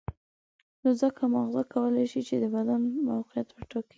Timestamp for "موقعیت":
3.09-3.49